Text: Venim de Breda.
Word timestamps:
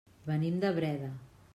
Venim 0.29 0.57
de 0.65 0.73
Breda. 0.79 1.15